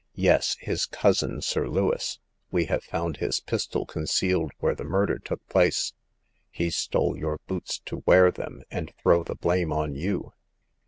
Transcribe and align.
"Yes, 0.29 0.55
his 0.59 0.87
cousin. 0.87 1.41
Sir 1.43 1.67
Lewis. 1.67 2.17
We 2.49 2.65
have 2.65 2.83
found 2.83 3.17
his 3.17 3.39
pistol 3.39 3.85
concealed 3.85 4.49
where 4.57 4.73
the 4.73 4.83
murder 4.83 5.19
took 5.19 5.47
place; 5.47 5.93
he 6.49 6.71
stole 6.71 7.15
your 7.15 7.37
boots 7.45 7.77
to 7.85 8.01
wear 8.07 8.31
them, 8.31 8.63
and 8.71 8.91
throw 9.03 9.21
the 9.21 9.35
blame 9.35 9.71
on 9.71 9.93
you. 9.93 10.33